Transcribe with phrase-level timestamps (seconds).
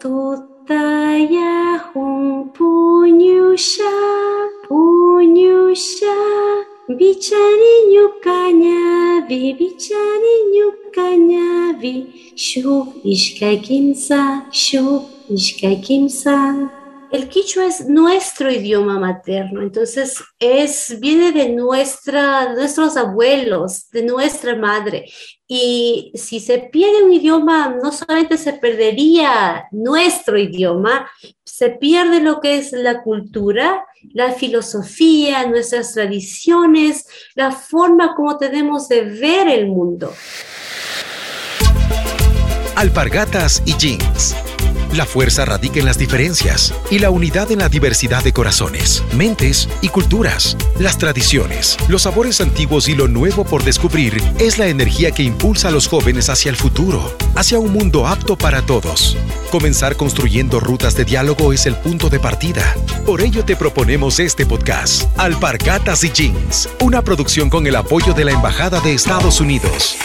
[0.00, 3.96] тутая хун пунюша,
[4.66, 6.18] пунюша,
[6.88, 11.94] бичани нюканя, ви бичани нюканя, ви
[12.36, 16.38] шуб ишкакимса, шуб ишкакимса.
[17.10, 25.06] El quichua es nuestro idioma materno, entonces es, viene de nuestros abuelos, de nuestra madre.
[25.46, 31.10] Y si se pierde un idioma, no solamente se perdería nuestro idioma,
[31.44, 38.88] se pierde lo que es la cultura, la filosofía, nuestras tradiciones, la forma como tenemos
[38.88, 40.12] de ver el mundo.
[42.76, 44.36] Alpargatas y jeans
[44.92, 49.68] la fuerza radica en las diferencias y la unidad en la diversidad de corazones, mentes
[49.80, 50.56] y culturas.
[50.78, 55.68] Las tradiciones, los sabores antiguos y lo nuevo por descubrir es la energía que impulsa
[55.68, 59.16] a los jóvenes hacia el futuro, hacia un mundo apto para todos.
[59.50, 62.74] Comenzar construyendo rutas de diálogo es el punto de partida.
[63.06, 68.24] Por ello te proponemos este podcast, Alpargatas y Jeans, una producción con el apoyo de
[68.24, 69.96] la Embajada de Estados Unidos.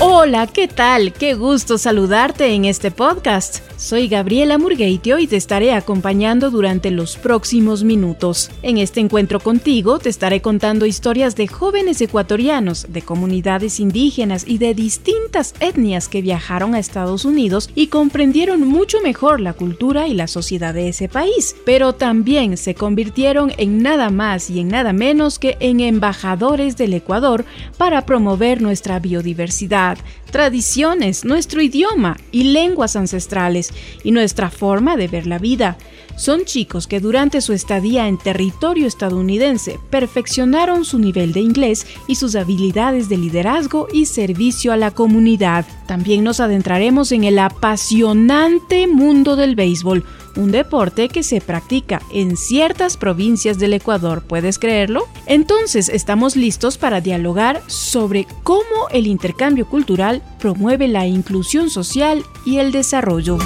[0.00, 1.12] Hola, ¿qué tal?
[1.12, 3.68] Qué gusto saludarte en este podcast.
[3.78, 8.50] Soy Gabriela Murgueitio y te estaré acompañando durante los próximos minutos.
[8.62, 14.58] En este encuentro contigo te estaré contando historias de jóvenes ecuatorianos, de comunidades indígenas y
[14.58, 20.14] de distintas etnias que viajaron a Estados Unidos y comprendieron mucho mejor la cultura y
[20.14, 24.92] la sociedad de ese país, pero también se convirtieron en nada más y en nada
[24.92, 27.44] menos que en embajadores del Ecuador
[27.76, 29.87] para promover nuestra biodiversidad,
[30.30, 33.72] tradiciones, nuestro idioma y lenguas ancestrales
[34.04, 35.78] y nuestra forma de ver la vida.
[36.16, 42.16] Son chicos que durante su estadía en territorio estadounidense perfeccionaron su nivel de inglés y
[42.16, 45.64] sus habilidades de liderazgo y servicio a la comunidad.
[45.88, 50.04] También nos adentraremos en el apasionante mundo del béisbol,
[50.36, 55.06] un deporte que se practica en ciertas provincias del Ecuador, ¿puedes creerlo?
[55.24, 62.58] Entonces estamos listos para dialogar sobre cómo el intercambio cultural promueve la inclusión social y
[62.58, 63.38] el desarrollo.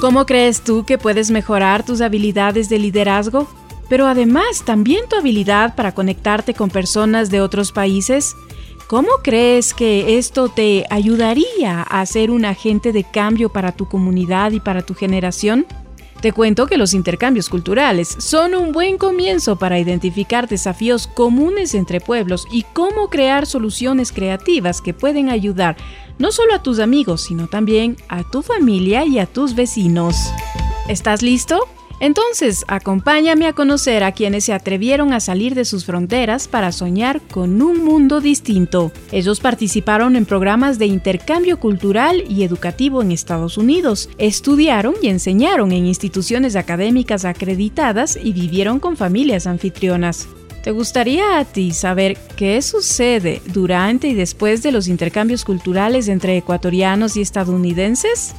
[0.00, 3.46] ¿Cómo crees tú que puedes mejorar tus habilidades de liderazgo?
[3.90, 8.34] Pero además también tu habilidad para conectarte con personas de otros países.
[8.88, 14.52] ¿Cómo crees que esto te ayudaría a ser un agente de cambio para tu comunidad
[14.52, 15.66] y para tu generación?
[16.22, 22.00] Te cuento que los intercambios culturales son un buen comienzo para identificar desafíos comunes entre
[22.00, 25.76] pueblos y cómo crear soluciones creativas que pueden ayudar
[26.18, 30.16] no solo a tus amigos, sino también a tu familia y a tus vecinos.
[30.88, 31.68] ¿Estás listo?
[32.00, 37.20] Entonces, acompáñame a conocer a quienes se atrevieron a salir de sus fronteras para soñar
[37.20, 38.92] con un mundo distinto.
[39.10, 45.72] Ellos participaron en programas de intercambio cultural y educativo en Estados Unidos, estudiaron y enseñaron
[45.72, 50.28] en instituciones académicas acreditadas y vivieron con familias anfitrionas.
[50.62, 56.36] ¿Te gustaría a ti saber qué sucede durante y después de los intercambios culturales entre
[56.36, 58.34] ecuatorianos y estadounidenses?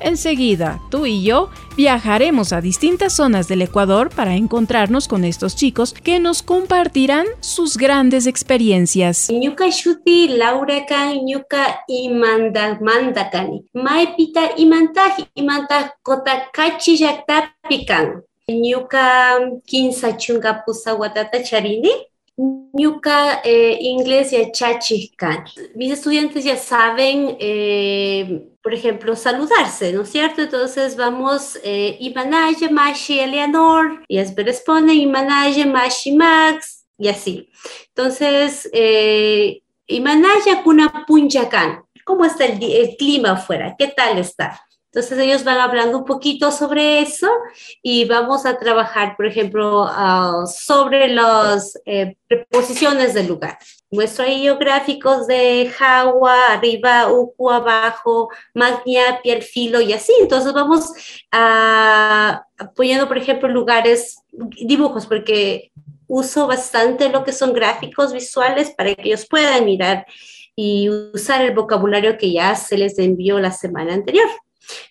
[0.00, 5.92] Enseguida, tú y yo viajaremos a distintas zonas del Ecuador para encontrarnos con estos chicos
[5.92, 9.30] que nos compartirán sus grandes experiencias.
[9.30, 13.64] Ñuka shuti Laura kan ñuka imanda mandakani.
[13.72, 18.22] Maipita imantaji imanta kota kachi llaktapi kan.
[18.48, 21.90] Ñuka kinsa chunga pusa watata charini.
[22.74, 25.44] Ñuka eh, inglés ya chachikkan.
[25.74, 30.42] Mis estudiantes ya saben eh, por ejemplo, saludarse, ¿no es cierto?
[30.42, 37.50] Entonces vamos, eh, Imanaya, Mashi, Eleanor, y es responden Imanaya, Mashi, Max, y así.
[37.88, 38.70] Entonces,
[39.86, 41.84] Imanaya, Kuna, Punchakan.
[42.04, 43.74] ¿Cómo está el clima afuera?
[43.78, 44.64] ¿Qué tal está?
[44.94, 47.28] Entonces ellos van hablando un poquito sobre eso
[47.82, 53.58] y vamos a trabajar, por ejemplo, uh, sobre las eh, preposiciones del lugar.
[53.90, 60.12] Muestro ahí geográficos de Jagua, arriba, Uku, abajo, Magnia, Piel, Filo y así.
[60.20, 60.92] Entonces vamos
[61.32, 62.46] a,
[62.76, 65.72] poniendo, por ejemplo, lugares, dibujos, porque
[66.06, 70.06] uso bastante lo que son gráficos visuales para que ellos puedan mirar
[70.54, 74.28] y usar el vocabulario que ya se les envió la semana anterior.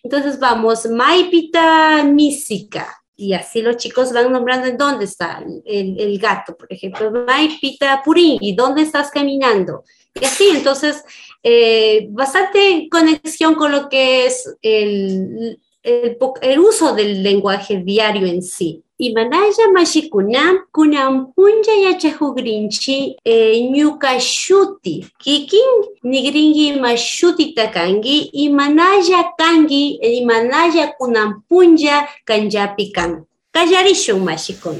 [0.04, 3.04] Entonces vamos, Maipita Mísica.
[3.16, 8.40] Y así los chicos van nombrando en dónde está el, gato, por ejemplo, Maipita Purín,
[8.42, 9.84] ¿y dónde estás caminando?
[10.20, 11.04] Y así, entonces,
[11.44, 18.42] eh, bastante conexión con lo que es el, el, el uso del lenguaje diario en
[18.42, 18.84] sí.
[18.98, 25.72] imanalla mashikunam kunan punja yachajugrinchi eh, ñuka shuti kikin
[26.04, 34.78] nigringi ma shutita kangi imanalla kangi imanalla kunan punja kanyapi kan kallarishun mashikun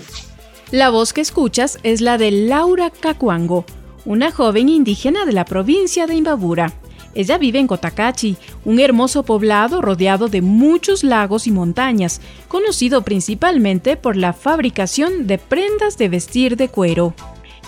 [0.72, 3.64] La voz que escuchas es la de Laura Cacuango,
[4.06, 6.74] una joven indígena de la provincia de Imbabura.
[7.16, 13.98] Ella vive en Cotacachi, un hermoso poblado rodeado de muchos lagos y montañas, conocido principalmente
[13.98, 17.14] por la fabricación de prendas de vestir de cuero.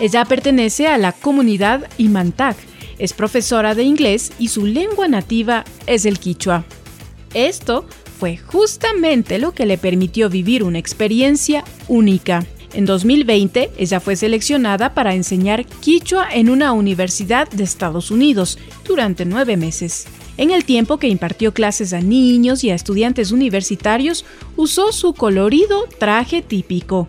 [0.00, 2.56] Ella pertenece a la comunidad Imantag,
[2.98, 6.64] es profesora de inglés y su lengua nativa es el quichua.
[7.34, 7.86] Esto
[8.18, 12.44] fue justamente lo que le permitió vivir una experiencia única.
[12.72, 19.24] En 2020, ella fue seleccionada para enseñar quichua en una universidad de Estados Unidos durante
[19.24, 20.06] nueve meses.
[20.36, 24.24] En el tiempo que impartió clases a niños y a estudiantes universitarios,
[24.56, 27.06] usó su colorido traje típico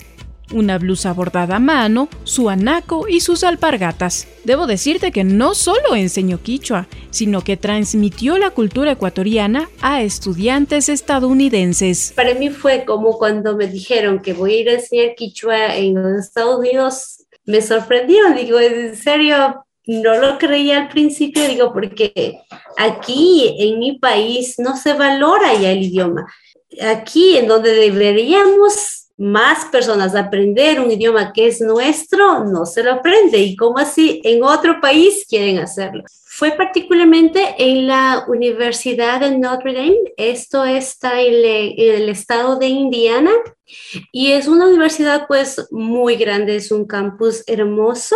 [0.54, 4.28] una blusa bordada a mano, su anaco y sus alpargatas.
[4.44, 10.90] Debo decirte que no solo enseñó quichua, sino que transmitió la cultura ecuatoriana a estudiantes
[10.90, 12.14] estadounidenses.
[12.16, 15.96] Para mí fue como cuando me dijeron que voy a ir a enseñar quichua en
[15.96, 17.26] los Estados Unidos.
[17.46, 19.64] Me sorprendió, digo, ¿en serio?
[19.86, 22.40] No lo creía al principio, digo, porque
[22.78, 26.28] aquí en mi país no se valora ya el idioma.
[26.82, 32.94] Aquí en donde deberíamos más personas aprender un idioma que es nuestro, no se lo
[32.94, 33.40] aprende.
[33.40, 36.04] ¿Y cómo así en otro país quieren hacerlo?
[36.26, 41.34] Fue particularmente en la Universidad de Notre Dame, esto está en
[41.78, 43.32] el estado de Indiana,
[44.12, 48.16] y es una universidad pues muy grande, es un campus hermoso.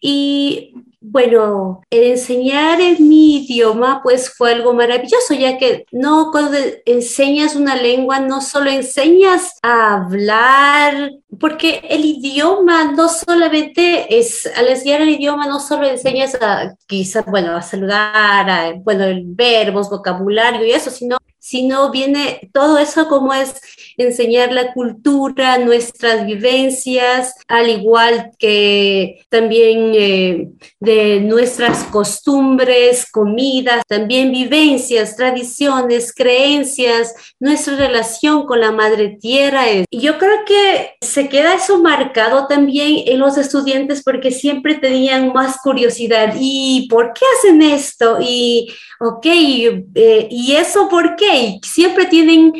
[0.00, 7.54] Y bueno, enseñar en mi idioma pues fue algo maravilloso, ya que no cuando enseñas
[7.54, 15.02] una lengua no solo enseñas a hablar, porque el idioma no solamente es, al enseñar
[15.02, 20.72] el idioma no solo enseñas a quizás, bueno, a saludar, a, bueno, verbos, vocabulario y
[20.72, 23.54] eso, sino sino viene todo eso como es
[23.96, 30.48] enseñar la cultura, nuestras vivencias, al igual que también eh,
[30.78, 39.64] de nuestras costumbres, comidas, también vivencias, tradiciones, creencias, nuestra relación con la madre tierra.
[39.90, 45.58] Yo creo que se queda eso marcado también en los estudiantes porque siempre tenían más
[45.62, 46.34] curiosidad.
[46.38, 48.18] ¿Y por qué hacen esto?
[48.20, 51.27] Y, ok, eh, ¿y eso por qué?
[51.62, 52.52] Siempre tienen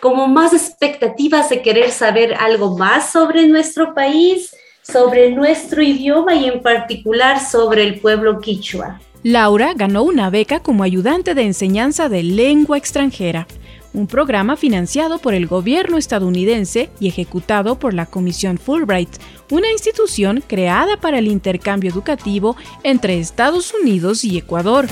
[0.00, 6.46] como más expectativas de querer saber algo más sobre nuestro país, sobre nuestro idioma y
[6.46, 9.00] en particular sobre el pueblo quichua.
[9.22, 13.46] Laura ganó una beca como ayudante de enseñanza de lengua extranjera,
[13.96, 19.08] un programa financiado por el gobierno estadounidense y ejecutado por la Comisión Fulbright,
[19.50, 24.86] una institución creada para el intercambio educativo entre Estados Unidos y Ecuador.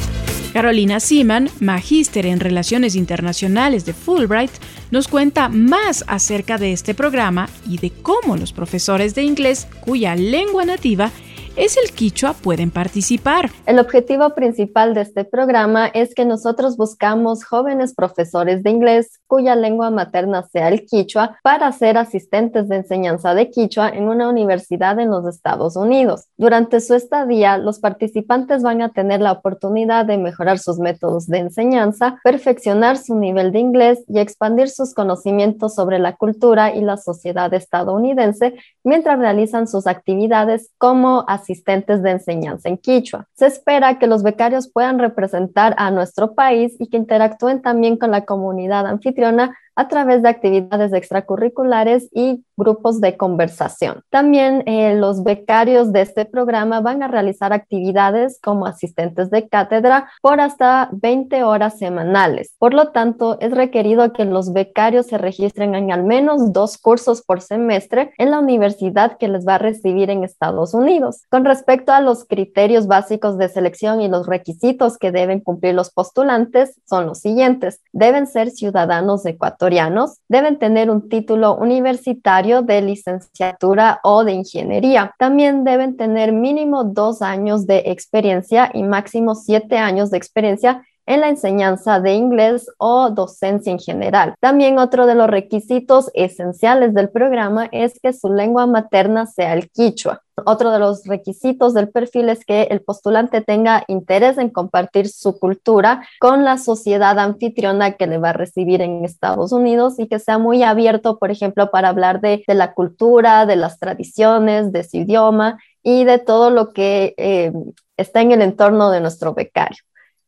[0.54, 4.52] Carolina Seaman, magíster en Relaciones Internacionales de Fulbright,
[4.90, 10.14] nos cuenta más acerca de este programa y de cómo los profesores de inglés cuya
[10.16, 11.10] lengua nativa
[11.56, 13.50] es el quichua pueden participar.
[13.66, 19.54] El objetivo principal de este programa es que nosotros buscamos jóvenes profesores de inglés cuya
[19.54, 24.98] lengua materna sea el quichua para ser asistentes de enseñanza de quichua en una universidad
[24.98, 26.26] en los Estados Unidos.
[26.36, 31.38] Durante su estadía, los participantes van a tener la oportunidad de mejorar sus métodos de
[31.38, 36.96] enseñanza, perfeccionar su nivel de inglés y expandir sus conocimientos sobre la cultura y la
[36.96, 43.28] sociedad estadounidense mientras realizan sus actividades como asistentes asistentes de enseñanza en Quichua.
[43.34, 48.10] Se espera que los becarios puedan representar a nuestro país y que interactúen también con
[48.10, 54.02] la comunidad anfitriona a través de actividades extracurriculares y grupos de conversación.
[54.10, 60.10] También eh, los becarios de este programa van a realizar actividades como asistentes de cátedra
[60.22, 62.54] por hasta 20 horas semanales.
[62.58, 67.22] Por lo tanto, es requerido que los becarios se registren en al menos dos cursos
[67.22, 71.22] por semestre en la universidad que les va a recibir en Estados Unidos.
[71.30, 75.90] Con respecto a los criterios básicos de selección y los requisitos que deben cumplir los
[75.90, 77.80] postulantes, son los siguientes.
[77.92, 85.14] Deben ser ciudadanos ecuatorianos, deben tener un título universitario de licenciatura o de ingeniería.
[85.18, 91.20] También deben tener mínimo dos años de experiencia y máximo siete años de experiencia en
[91.20, 94.34] la enseñanza de inglés o docencia en general.
[94.40, 99.70] También otro de los requisitos esenciales del programa es que su lengua materna sea el
[99.70, 100.22] quichua.
[100.46, 105.38] Otro de los requisitos del perfil es que el postulante tenga interés en compartir su
[105.38, 110.18] cultura con la sociedad anfitriona que le va a recibir en Estados Unidos y que
[110.18, 114.96] sea muy abierto, por ejemplo, para hablar de, la cultura, de las tradiciones, de su
[114.96, 117.52] idioma y de todo lo que eh,
[117.96, 119.78] está en el entorno de nuestro becario.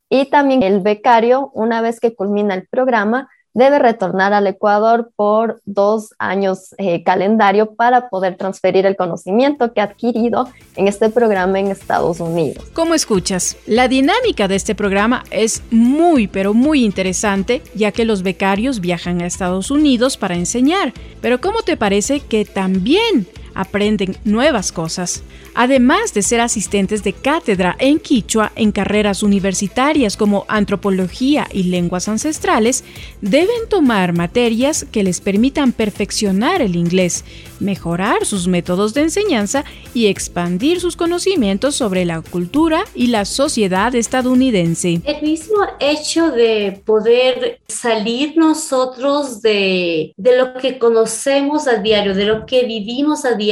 [0.09, 5.63] Y también el becario, una vez que culmina el programa, debe retornar al Ecuador por
[5.65, 11.59] dos años eh, calendario para poder transferir el conocimiento que ha adquirido en este programa
[11.59, 12.63] en Estados Unidos.
[12.75, 18.23] Como escuchas, la dinámica de este programa es muy, pero muy interesante, ya que los
[18.23, 20.93] becarios viajan a Estados Unidos para enseñar.
[21.23, 25.23] Pero ¿cómo te parece que también aprenden nuevas cosas?
[25.57, 32.09] además de ser asistentes de cátedra en quichua en carreras universitarias como antropología y lenguas
[32.09, 32.85] ancestrales,
[33.23, 37.25] deben tomar materias que les permitan perfeccionar el inglés,
[37.59, 43.95] mejorar sus métodos de enseñanza y expandir sus conocimientos sobre la cultura y la sociedad
[43.95, 45.01] estadounidense.
[45.05, 52.27] El mismo hecho de poder salir nosotros de, de lo que conocemos a diario, de
[52.27, 53.46] lo que vivimos a diario,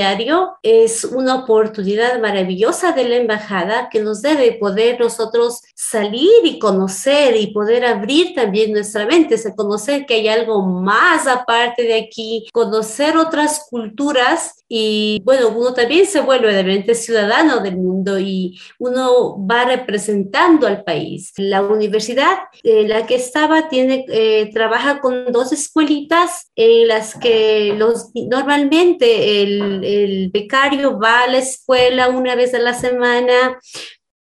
[0.62, 7.36] es una oportunidad maravillosa de la embajada que nos debe poder nosotros salir y conocer
[7.36, 12.46] y poder abrir también nuestra mente, o conocer que hay algo más aparte de aquí,
[12.52, 19.36] conocer otras culturas y bueno, uno también se vuelve realmente ciudadano del mundo y uno
[19.46, 21.32] va representando al país.
[21.36, 27.74] La universidad en la que estaba tiene, eh, trabaja con dos escuelitas en las que
[27.76, 33.58] los, normalmente el, el becario va a la escuela una vez a la semana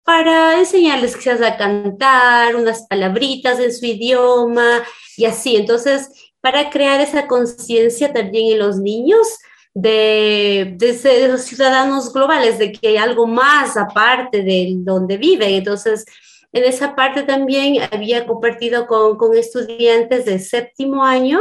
[0.04, 4.84] para enseñarles quizás a cantar, unas palabritas en su idioma
[5.16, 5.56] y así.
[5.56, 6.10] Entonces,
[6.42, 9.26] para crear esa conciencia también en los niños,
[9.74, 15.50] de, de, los ciudadanos globales, de que hay algo más aparte de donde viven.
[15.56, 16.06] Entonces,
[16.52, 21.40] en esa parte también había compartido con, con estudiantes de séptimo año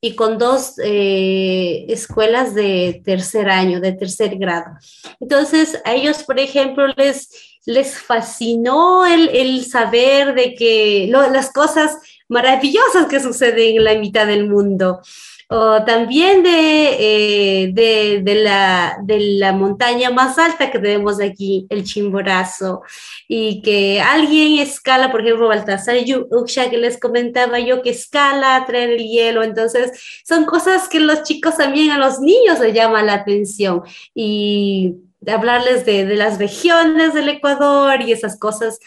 [0.00, 4.76] y con dos eh, escuelas de tercer año, de tercer grado.
[5.20, 7.30] Entonces, a ellos, por ejemplo, les,
[7.66, 11.96] les fascinó el, el saber de que las cosas
[12.28, 15.00] maravillosas que suceden en la mitad del mundo
[15.50, 21.84] o también eh, de, de, la, de la montaña más alta que tenemos aquí, el
[21.84, 22.82] Chimborazo,
[23.26, 25.96] y que alguien escala, por ejemplo, Baltasar
[26.30, 31.22] Uxia, que les comentaba yo, que escala traer el hielo, entonces son cosas que los
[31.22, 33.82] chicos también a los niños les llama la atención,
[34.14, 38.78] y hablarles de, de las regiones del Ecuador y esas cosas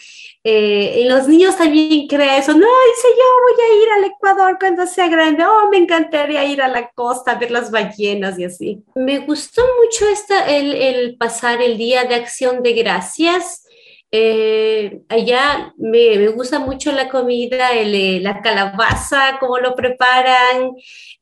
[0.44, 4.86] eh, los niños también creen eso, no, dice yo voy a ir al Ecuador cuando
[4.86, 8.82] sea grande, oh, me encantaría ir a la costa, ver las ballenas y así.
[8.96, 13.64] Me gustó mucho esta, el, el pasar el día de acción de gracias.
[14.10, 20.72] Eh, allá me, me, gusta mucho la comida, el, eh, la calabaza, cómo lo preparan,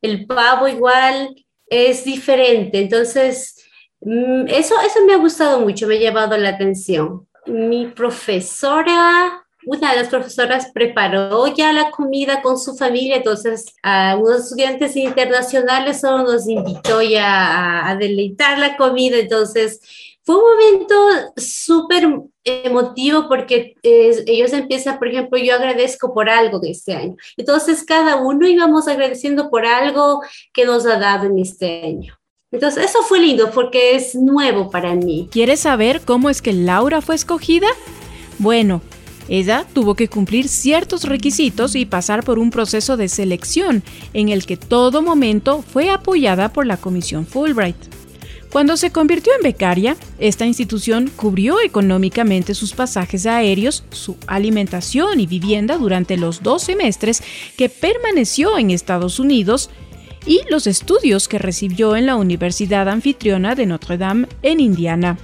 [0.01, 1.37] el pavo igual,
[1.67, 2.81] es diferente.
[2.81, 3.65] Entonces,
[4.01, 9.91] mm, eso, eso me ha gustado mucho, me ha llevado la atención mi profesora, una
[9.91, 16.01] de las profesoras preparó ya la comida con su familia, entonces a unos estudiantes internacionales
[16.01, 19.81] solo nos invitó ya a, deleitar la comida, entonces
[20.23, 20.95] fue un momento
[21.37, 22.09] súper
[22.45, 27.17] emotivo porque ellos empiezan, por ejemplo, yo agradezco por algo de este año.
[27.37, 32.20] Entonces cada uno íbamos agradeciendo por algo que nos ha dado en este año.
[32.53, 35.29] Entonces, eso fue lindo porque es nuevo para mí.
[35.31, 37.69] ¿Quieres saber cómo es que Laura fue escogida?
[38.41, 38.83] Bueno,
[39.29, 44.47] ella tuvo que cumplir ciertos requisitos y pasar por un proceso de selección en el
[44.47, 47.77] que todo momento fue apoyada por la Comisión Fulbright.
[48.51, 55.29] Cuando se convirtió en becaria, esta institución cubrió económicamente sus pasajes aéreos, su alimentación y
[55.29, 57.23] vivienda durante los dos semestres
[57.57, 59.71] que permaneció en Estados Unidos
[60.27, 65.19] y los estudios que recibió en la Universidad Anfitriona de Notre Dame en Indiana.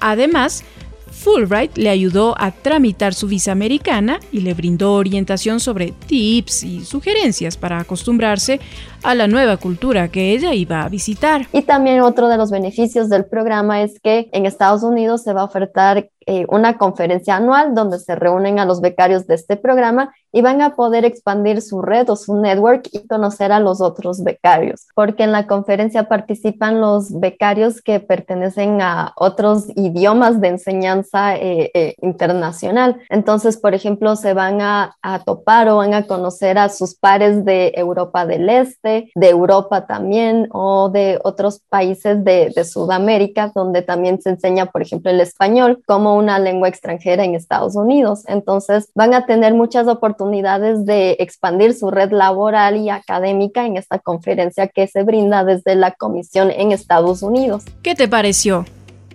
[0.00, 0.64] Además,
[1.10, 6.84] Fulbright le ayudó a tramitar su visa americana y le brindó orientación sobre tips y
[6.84, 8.60] sugerencias para acostumbrarse
[9.02, 11.46] a la nueva cultura que ella iba a visitar.
[11.52, 15.42] Y también otro de los beneficios del programa es que en Estados Unidos se va
[15.42, 20.14] a ofertar eh, una conferencia anual donde se reúnen a los becarios de este programa
[20.32, 24.22] y van a poder expandir su red o su network y conocer a los otros
[24.22, 31.36] becarios, porque en la conferencia participan los becarios que pertenecen a otros idiomas de enseñanza
[31.36, 33.00] eh, eh, internacional.
[33.08, 37.72] Entonces, por ejemplo, se van a, topar o van a conocer a sus pares de
[37.74, 44.20] Europa del Este, de Europa también o de otros países de, de Sudamérica, donde también
[44.20, 48.22] se enseña, por ejemplo, el español como una lengua extranjera en Estados Unidos.
[48.26, 53.76] Entonces, van a tener muchas oportunidades oportunidades de expandir su red laboral y académica en
[53.76, 57.64] esta conferencia que se brinda desde la Comisión en Estados Unidos.
[57.82, 58.64] ¿Qué te pareció?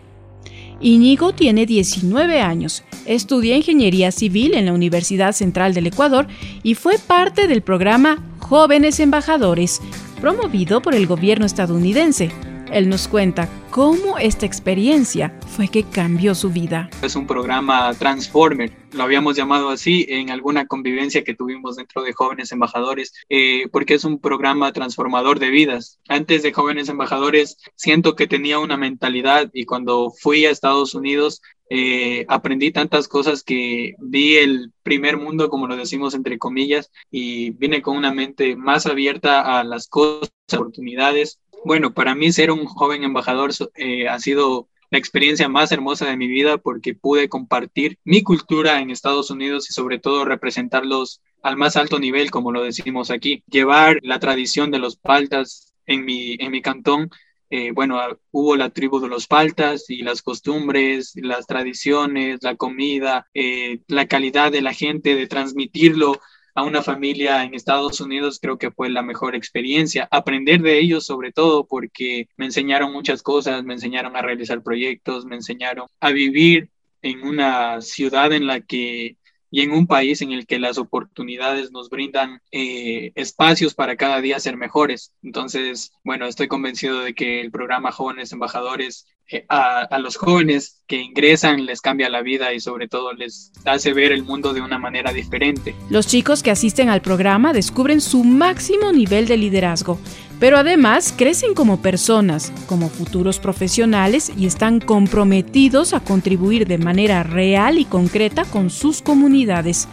[0.81, 6.27] Íñigo tiene 19 años, estudia ingeniería civil en la Universidad Central del Ecuador
[6.63, 9.81] y fue parte del programa Jóvenes Embajadores,
[10.19, 12.31] promovido por el gobierno estadounidense.
[12.71, 16.89] Él nos cuenta cómo esta experiencia fue que cambió su vida.
[17.01, 22.13] Es un programa Transformer, lo habíamos llamado así en alguna convivencia que tuvimos dentro de
[22.13, 25.99] Jóvenes Embajadores, eh, porque es un programa transformador de vidas.
[26.07, 31.41] Antes de Jóvenes Embajadores siento que tenía una mentalidad y cuando fui a Estados Unidos
[31.69, 37.51] eh, aprendí tantas cosas que vi el primer mundo, como lo decimos entre comillas, y
[37.51, 41.39] vine con una mente más abierta a las cosas, oportunidades.
[41.65, 46.15] Bueno, para mí ser un joven embajador eh, ha sido la experiencia más hermosa de
[46.15, 51.57] mi vida porque pude compartir mi cultura en Estados Unidos y sobre todo representarlos al
[51.57, 53.43] más alto nivel, como lo decimos aquí.
[53.49, 57.09] Llevar la tradición de los paltas en mi, en mi cantón
[57.49, 62.55] eh, bueno, ah, hubo la tribu de los paltas y las costumbres, las tradiciones, la
[62.55, 66.19] comida, eh, la calidad de la gente, de transmitirlo
[66.55, 70.07] a una familia en Estados Unidos creo que fue la mejor experiencia.
[70.09, 75.25] Aprender de ellos sobre todo porque me enseñaron muchas cosas, me enseñaron a realizar proyectos,
[75.25, 76.69] me enseñaron a vivir
[77.01, 79.17] en una ciudad en la que
[79.55, 84.19] y en un país en el que las oportunidades nos brindan eh, espacios para cada
[84.19, 85.13] día ser mejores.
[85.23, 90.97] Entonces, bueno, estoy convencido de que el programa Jóvenes Embajadores eh, a, los jóvenes que
[90.97, 94.77] ingresan les cambia la vida y sobre todo les hace ver el mundo de una
[94.77, 95.73] manera diferente.
[95.89, 99.99] Los chicos que asisten al programa descubren su máximo nivel de liderazgo,
[100.45, 107.23] pero además crecen como personas, como futuros profesionales y están comprometidos a contribuir de manera
[107.23, 109.87] real y concreta con sus comunidades.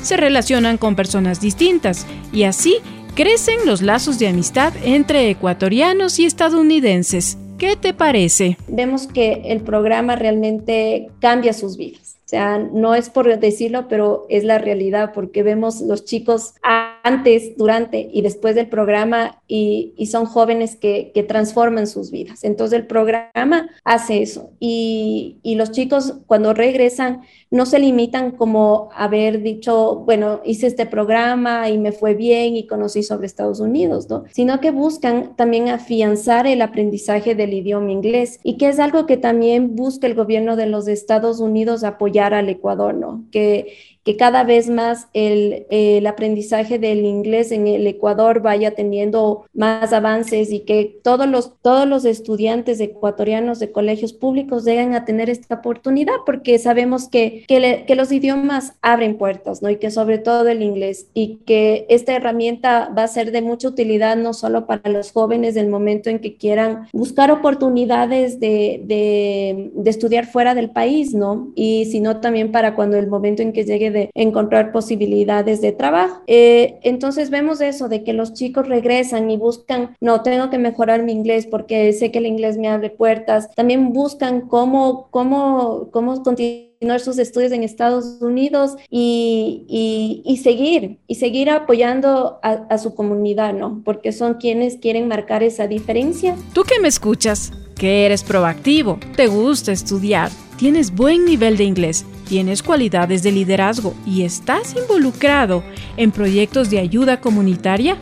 [0.00, 2.76] Se relacionan con personas distintas y así
[3.16, 7.36] crecen los lazos de amistad entre ecuatorianos y estadounidenses.
[7.58, 8.56] ¿Qué te parece?
[8.68, 12.07] Vemos que el programa realmente cambia sus vidas.
[12.28, 16.56] O sea, no es por decirlo, pero es la realidad, porque vemos los chicos
[17.02, 22.44] antes, durante y después del programa y, son jóvenes que, transforman sus vidas.
[22.44, 24.50] Entonces el programa hace eso.
[24.60, 30.84] Y, y, los chicos cuando regresan no se limitan como haber dicho, bueno, hice este
[30.86, 34.24] programa y me fue bien y conocí sobre Estados Unidos, ¿no?
[34.32, 39.16] Sino que buscan también afianzar el aprendizaje del idioma inglés y que es algo que
[39.16, 43.24] también busca el gobierno de los Estados Unidos apoyar al Ecuador, ¿no?
[43.30, 43.72] Que,
[44.08, 49.92] que cada vez más el, el aprendizaje del inglés en el Ecuador vaya teniendo más
[49.92, 55.28] avances y que todos los, todos los estudiantes ecuatorianos de colegios públicos lleguen a tener
[55.28, 59.68] esta oportunidad, porque sabemos que, que, que los idiomas abren puertas, ¿no?
[59.68, 63.68] Y que sobre todo el inglés, y que esta herramienta va a ser de mucha
[63.68, 69.70] utilidad no solo para los jóvenes del momento en que quieran buscar oportunidades de, de,
[69.74, 71.52] de estudiar fuera del país, ¿no?
[71.54, 76.22] Y sino también para cuando el momento en que llegue encontrar posibilidades de trabajo.
[76.26, 81.02] Eh, entonces vemos eso, de que los chicos regresan y buscan, no, tengo que mejorar
[81.02, 83.50] mi inglés porque sé que el inglés me abre puertas.
[83.54, 91.16] También buscan cómo, cómo, cómo continuar sus estudios en Estados Unidos y, y, seguir, y
[91.16, 93.82] seguir apoyando a, a, su comunidad, ¿no?
[93.84, 96.36] Porque son quienes quieren marcar esa diferencia.
[96.52, 102.04] Tú que me escuchas, que eres proactivo, te gusta estudiar, tienes buen nivel de inglés,
[102.28, 105.62] tienes cualidades de liderazgo y estás involucrado
[105.96, 107.96] en proyectos de ayuda comunitaria,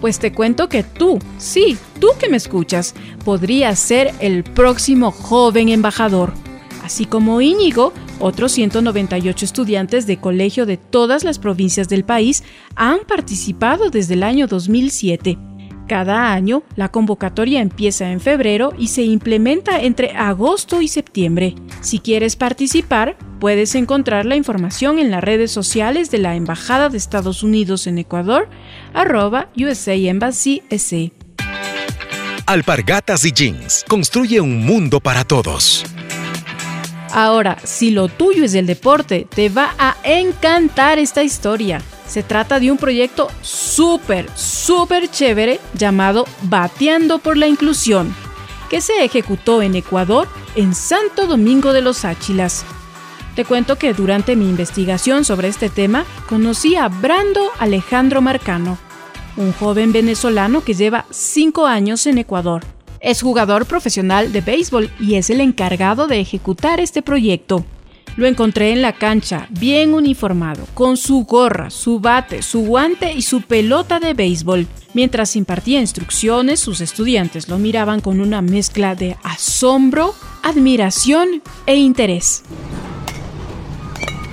[0.00, 5.68] pues te cuento que tú, sí, tú que me escuchas, podrías ser el próximo joven
[5.68, 6.32] embajador.
[6.82, 12.42] Así como Íñigo, otros 198 estudiantes de colegio de todas las provincias del país
[12.74, 15.38] han participado desde el año 2007.
[15.88, 21.54] Cada año, la convocatoria empieza en febrero y se implementa entre agosto y septiembre.
[21.80, 26.96] Si quieres participar, puedes encontrar la información en las redes sociales de la Embajada de
[26.96, 28.48] Estados Unidos en Ecuador,
[28.94, 31.12] arroba USA Embassy SE.
[32.46, 35.84] Alpargatas y Jeans construye un mundo para todos.
[37.12, 41.82] Ahora, si lo tuyo es el deporte, te va a encantar esta historia.
[42.06, 44.26] Se trata de un proyecto súper,
[44.62, 48.14] súper chévere llamado Bateando por la Inclusión,
[48.70, 52.64] que se ejecutó en Ecuador, en Santo Domingo de los Áchilas.
[53.34, 58.78] Te cuento que durante mi investigación sobre este tema conocí a Brando Alejandro Marcano,
[59.36, 62.62] un joven venezolano que lleva 5 años en Ecuador.
[63.00, 67.64] Es jugador profesional de béisbol y es el encargado de ejecutar este proyecto.
[68.16, 73.22] Lo encontré en la cancha, bien uniformado, con su gorra, su bate, su guante y
[73.22, 74.66] su pelota de béisbol.
[74.94, 82.42] Mientras impartía instrucciones, sus estudiantes lo miraban con una mezcla de asombro, admiración e interés.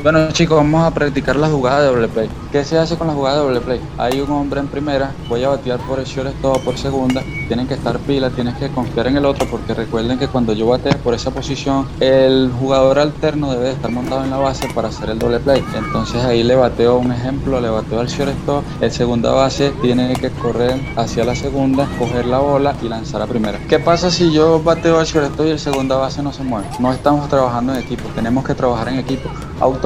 [0.01, 2.29] Bueno chicos, vamos a practicar la jugada de doble play.
[2.53, 3.81] ¿Qué se hace con la jugada de doble play?
[3.97, 6.05] Hay un hombre en primera, voy a batear por el
[6.41, 7.21] todo por segunda.
[7.49, 10.67] Tienen que estar pilas, tienes que confiar en el otro porque recuerden que cuando yo
[10.67, 15.09] bateo por esa posición, el jugador alterno debe estar montado en la base para hacer
[15.09, 15.62] el doble play.
[15.75, 18.63] Entonces ahí le bateo un ejemplo, le bateo al shortstop.
[18.79, 23.27] El segunda base tiene que correr hacia la segunda, coger la bola y lanzar a
[23.27, 23.59] primera.
[23.67, 26.67] ¿Qué pasa si yo bateo al shortstop y el segunda base no se mueve?
[26.79, 29.29] No estamos trabajando en equipo, tenemos que trabajar en equipo.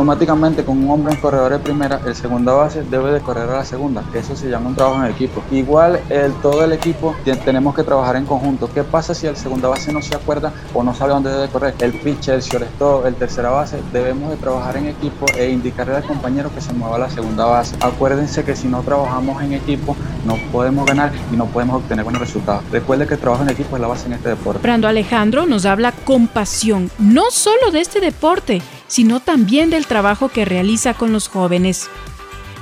[0.04, 3.60] Automáticamente con un hombre en corredor de primera, el segunda base debe de correr a
[3.60, 4.04] la segunda.
[4.14, 5.42] Eso se llama un trabajo en equipo.
[5.50, 8.70] Igual el, todo el equipo tenemos que trabajar en conjunto.
[8.74, 11.74] ¿Qué pasa si el segunda base no se acuerda o no sabe dónde debe correr?
[11.80, 16.04] El pitcher, el shortstop, el tercera base, debemos de trabajar en equipo e indicarle al
[16.04, 17.78] compañero que se mueva a la segunda base.
[17.80, 22.22] Acuérdense que si no trabajamos en equipo no podemos ganar y no podemos obtener buenos
[22.22, 22.62] resultados.
[22.74, 24.60] Recuerde que el trabajo en equipo es la base en este deporte.
[24.62, 30.30] Brando Alejandro nos habla con pasión, no solo de este deporte, sino también del trabajo
[30.30, 31.90] que realiza con los jóvenes.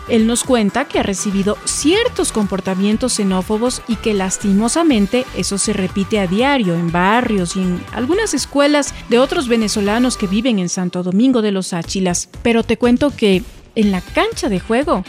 [0.07, 6.19] Él nos cuenta que ha recibido ciertos comportamientos xenófobos y que lastimosamente eso se repite
[6.19, 11.03] a diario en barrios y en algunas escuelas de otros venezolanos que viven en Santo
[11.03, 12.29] Domingo de los Áchilas.
[12.43, 13.43] Pero te cuento que
[13.75, 15.03] en la cancha de juego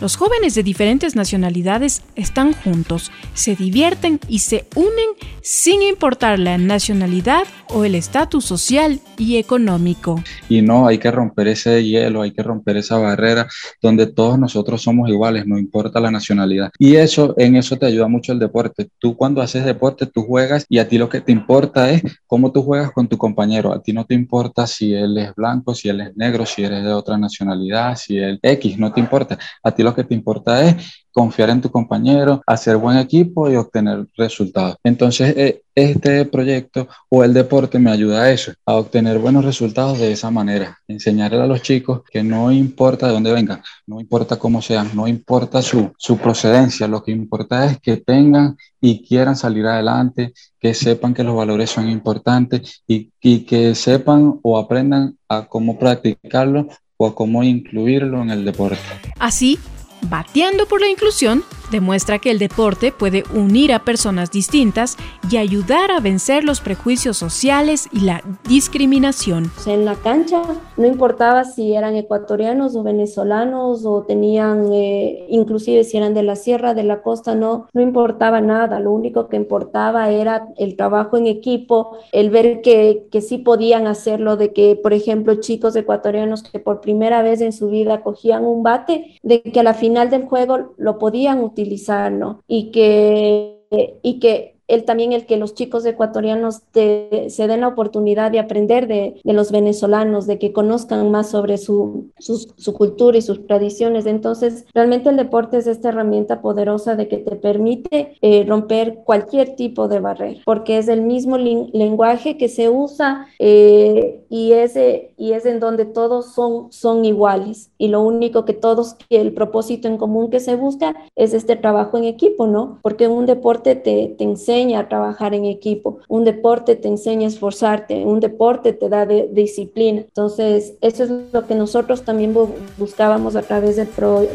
[0.00, 5.08] los jóvenes de diferentes nacionalidades están juntos, se divierten y se unen
[5.40, 10.22] sin importar la nacionalidad o el estatus social y económico.
[10.48, 13.48] Y no, hay que romper ese hielo, hay que romper esa barrera
[13.80, 16.70] donde todos nosotros somos iguales, no importa la nacionalidad.
[16.78, 18.88] Y eso, en eso te ayuda mucho el deporte.
[18.98, 22.52] Tú cuando haces deporte, tú juegas y a ti lo que te importa es cómo
[22.52, 23.72] tú juegas con tu compañero.
[23.72, 26.84] A ti no te importa si él es blanco, si él es negro, si eres
[26.84, 29.38] de otra nacionalidad, si él X, no te importa.
[29.62, 33.56] A ti lo que te importa es confiar en tu compañero, hacer buen equipo y
[33.56, 34.76] obtener resultados.
[34.84, 39.98] Entonces, eh, este proyecto o el deporte me ayuda a eso, a obtener buenos resultados
[39.98, 40.78] de esa manera.
[40.88, 45.06] Enseñarle a los chicos que no importa de dónde vengan, no importa cómo sean, no
[45.06, 50.74] importa su, su procedencia, lo que importa es que tengan y quieran salir adelante, que
[50.74, 56.68] sepan que los valores son importantes y, y que sepan o aprendan a cómo practicarlo
[56.98, 58.78] o a cómo incluirlo en el deporte.
[59.18, 59.58] Así,
[60.02, 64.96] Bateando por la Inclusión demuestra que el deporte puede unir a personas distintas
[65.28, 69.50] y ayudar a vencer los prejuicios sociales y la discriminación.
[69.66, 70.42] En la cancha
[70.76, 76.36] no importaba si eran ecuatorianos o venezolanos o tenían, eh, inclusive si eran de la
[76.36, 78.78] sierra, de la costa, no, no importaba nada.
[78.78, 83.86] Lo único que importaba era el trabajo en equipo, el ver que, que sí podían
[83.86, 88.44] hacerlo, de que, por ejemplo, chicos ecuatorianos que por primera vez en su vida cogían
[88.44, 92.42] un bate, de que a la final del juego lo podían utilizar, ¿no?
[92.46, 98.30] Y que, y que el, también el que los chicos ecuatorianos se den la oportunidad
[98.30, 103.46] de aprender de, los venezolanos, de que conozcan más sobre su, su, cultura y sus
[103.46, 104.06] tradiciones.
[104.06, 109.56] Entonces, realmente el deporte es esta herramienta poderosa de que te permite eh, romper cualquier
[109.56, 114.76] tipo de barrera, porque es el mismo lenguaje que se usa eh, y, es,
[115.16, 117.70] y es en donde todos son, son iguales.
[117.78, 121.98] Y lo único que todos, el propósito en común que se busca es este trabajo
[121.98, 122.78] en equipo, ¿no?
[122.82, 127.28] Porque un deporte te, te enseña a trabajar en equipo, un deporte te enseña a
[127.28, 130.00] esforzarte, un deporte te da de, disciplina.
[130.00, 132.34] Entonces, eso es lo que nosotros también
[132.78, 133.88] buscábamos a través del,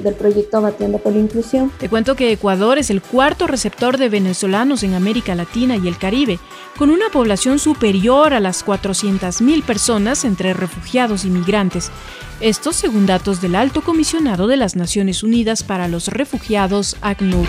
[0.03, 1.71] del proyecto Batiendo por la Inclusión.
[1.79, 5.97] Te cuento que Ecuador es el cuarto receptor de venezolanos en América Latina y el
[5.97, 6.39] Caribe,
[6.77, 11.91] con una población superior a las 400.000 personas entre refugiados y migrantes.
[12.39, 17.47] Esto según datos del Alto Comisionado de las Naciones Unidas para los Refugiados, ACNUR.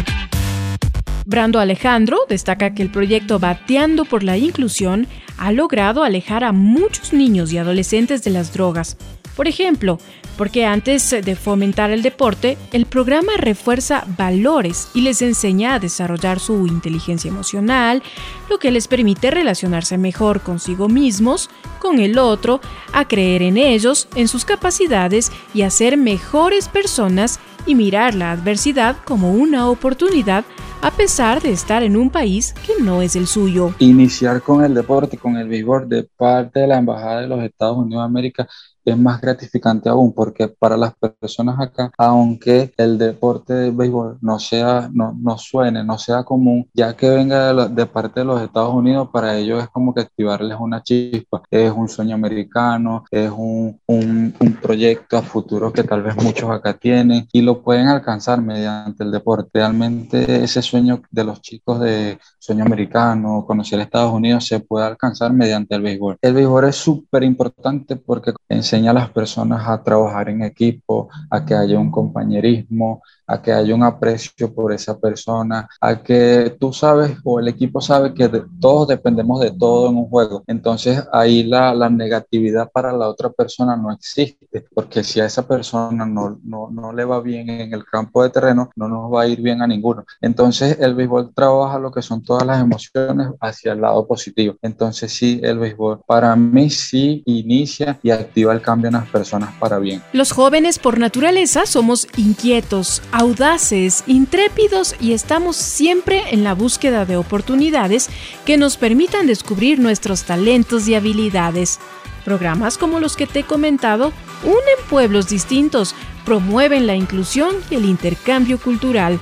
[1.25, 5.07] Brando Alejandro destaca que el proyecto Bateando por la Inclusión
[5.39, 8.97] ha logrado alejar a muchos niños y adolescentes de las drogas.
[9.37, 9.99] Por ejemplo,
[10.37, 16.39] porque antes de fomentar el deporte, el programa refuerza valores y les enseña a desarrollar
[16.39, 18.03] su inteligencia emocional,
[18.51, 22.61] lo que les permite relacionarse mejor consigo mismos, con el otro,
[22.93, 28.33] a creer en ellos, en sus capacidades y a ser mejores personas y mirar la
[28.33, 30.45] adversidad como una oportunidad
[30.83, 33.73] a pesar de estar en un país que no es el suyo.
[33.79, 37.79] Iniciar con el deporte, con el béisbol de parte de la Embajada de los Estados
[37.79, 38.49] Unidos de América
[38.85, 44.39] es más gratificante aún porque para las personas acá, aunque el deporte de béisbol no
[44.39, 48.75] sea, no, no suene, no sea común, ya que venga de, parte de los Estados
[48.75, 53.81] Unidos, para ellos es como que activarles una chispa, es un sueño americano, es un,
[53.87, 58.41] un, un proyecto a futuro que tal vez muchos acá tienen y lo pueden alcanzar
[58.41, 59.51] mediante el deporte.
[59.55, 65.33] Realmente ese sueño de los chicos de sueño americano, conocer Estados Unidos, se puede alcanzar
[65.33, 66.17] mediante el béisbol.
[66.23, 71.09] El béisbol es súper importante porque en enseña a las personas a trabajar en equipo,
[71.31, 76.55] a que haya un compañerismo, a que haya un aprecio por esa persona, a que
[76.61, 78.29] tú sabes o el equipo sabe que
[78.61, 80.45] todos dependemos de todo en un juego.
[80.47, 85.47] Entonces ahí la, la, negatividad para la otra persona no existe, porque si a esa
[85.47, 89.23] persona no, no, no le va bien en el campo de terreno, no nos va
[89.23, 90.05] a ir bien a ninguno.
[90.21, 94.57] Entonces el béisbol trabaja lo que son todas las emociones hacia el lado positivo.
[94.61, 99.55] Entonces sí, el béisbol para mí sí inicia y activa el cambio en las personas
[99.59, 100.03] para bien.
[100.13, 107.17] Los jóvenes por naturaleza somos inquietos, audaces, intrépidos y estamos siempre en la búsqueda de
[107.17, 108.11] oportunidades
[108.45, 111.79] que nos permitan descubrir nuestros talentos y habilidades.
[112.25, 117.85] Programas como los que te he comentado unen pueblos distintos, promueven la inclusión y el
[117.85, 119.21] intercambio cultural.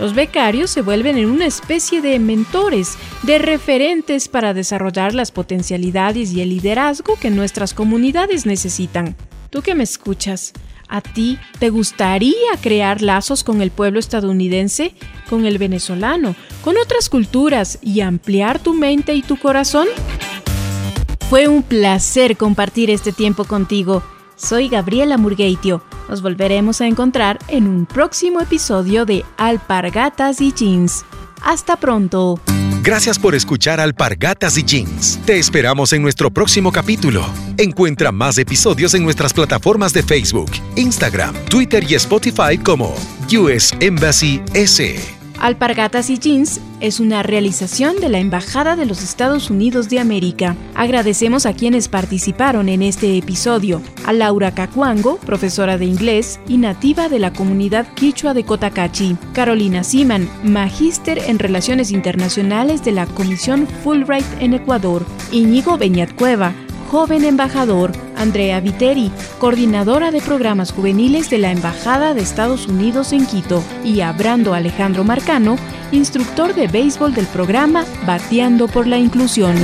[0.00, 6.32] Los becarios se vuelven en una especie de mentores, de referentes para desarrollar las potencialidades
[6.32, 9.14] y el liderazgo que nuestras comunidades necesitan.
[9.50, 10.52] Tú que me escuchas,
[10.88, 14.94] ¿A ti te gustaría crear lazos con el pueblo estadounidense,
[15.28, 19.86] con el venezolano, con otras culturas y ampliar tu mente y tu corazón?
[21.28, 24.02] Fue un placer compartir este tiempo contigo.
[24.36, 25.82] Soy Gabriela Murgueitio.
[26.08, 31.04] Nos volveremos a encontrar en un próximo episodio de Alpargatas y Jeans.
[31.42, 32.40] Hasta pronto.
[32.88, 35.20] Gracias por escuchar Alpargatas y Jeans.
[35.26, 37.22] Te esperamos en nuestro próximo capítulo.
[37.58, 42.94] Encuentra más episodios en nuestras plataformas de Facebook, Instagram, Twitter y Spotify como
[43.30, 45.17] US Embassy S.
[45.40, 50.56] Alpargatas y Jeans es una realización de la Embajada de los Estados Unidos de América.
[50.74, 53.80] Agradecemos a quienes participaron en este episodio.
[54.04, 59.16] A Laura Cacuango, profesora de inglés y nativa de la comunidad quichua de Cotacachi.
[59.32, 65.06] Carolina Siman, magíster en Relaciones Internacionales de la Comisión Fulbright en Ecuador.
[65.30, 66.52] Íñigo Beñat Cueva,
[66.88, 73.26] joven embajador, Andrea Viteri, coordinadora de programas juveniles de la Embajada de Estados Unidos en
[73.26, 75.56] Quito, y a Brando Alejandro Marcano,
[75.92, 79.54] instructor de béisbol del programa Bateando por la Inclusión.